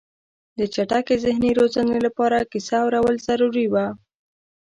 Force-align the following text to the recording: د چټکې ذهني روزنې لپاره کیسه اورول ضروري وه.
د 0.57 0.59
چټکې 0.73 1.15
ذهني 1.25 1.51
روزنې 1.59 1.97
لپاره 2.05 2.47
کیسه 2.51 2.75
اورول 2.83 3.15
ضروري 3.27 3.65
وه. 3.73 3.85